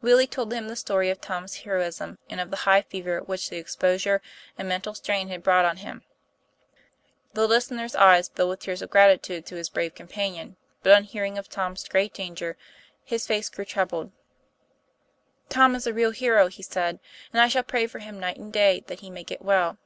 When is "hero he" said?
16.12-16.62